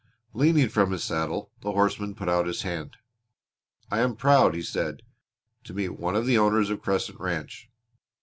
Leaning 0.33 0.67
from 0.67 0.91
his 0.91 1.03
saddle 1.03 1.51
the 1.61 1.73
horseman 1.73 2.15
put 2.15 2.27
out 2.27 2.47
his 2.47 2.63
hand. 2.63 2.97
"I 3.91 3.99
am 3.99 4.15
proud," 4.15 4.55
he 4.55 4.63
said, 4.63 5.03
"to 5.65 5.75
meet 5.75 5.89
one 5.89 6.15
of 6.15 6.25
the 6.25 6.39
owners 6.39 6.71
of 6.71 6.81
Crescent 6.81 7.19
Ranch. 7.19 7.69